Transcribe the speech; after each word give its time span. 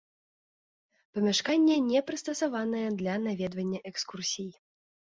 Памяшканне 1.17 1.75
не 1.91 1.99
прыстасаванае 2.09 2.85
для 2.99 3.13
наведвання 3.29 3.79
экскурсій. 3.93 4.53